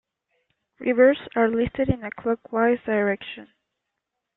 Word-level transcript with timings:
Rivers 0.79 1.19
are 1.35 1.47
listed 1.49 1.87
in 1.89 2.03
a 2.03 2.09
clockwise 2.09 2.79
direction. 2.87 3.49